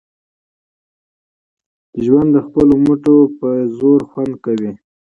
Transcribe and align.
ژوند 2.03 2.29
د 2.33 2.37
خپلو 2.45 2.73
مټو 2.85 3.17
په 3.39 3.49
زور 3.77 3.99
خوند 4.09 4.33
کړي 4.45 4.71